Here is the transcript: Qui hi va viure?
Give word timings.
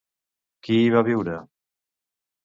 Qui 0.67 0.77
hi 0.85 0.87
va 0.95 1.03
viure? 1.09 1.35